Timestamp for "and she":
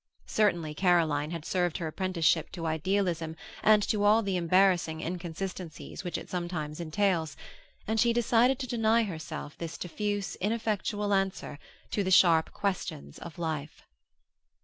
7.85-8.11